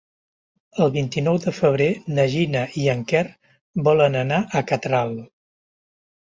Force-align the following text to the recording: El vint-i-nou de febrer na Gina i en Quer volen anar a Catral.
El 0.85 0.87
vint-i-nou 0.93 1.35
de 1.43 1.51
febrer 1.57 1.89
na 2.19 2.25
Gina 2.37 2.63
i 2.85 2.87
en 2.95 3.03
Quer 3.13 3.21
volen 3.89 4.19
anar 4.23 4.41
a 4.41 4.65
Catral. 4.73 5.15